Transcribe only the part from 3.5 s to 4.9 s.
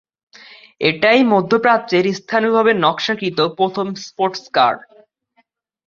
প্রথম sports car.